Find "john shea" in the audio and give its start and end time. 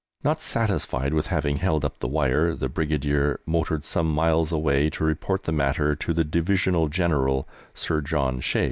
8.01-8.59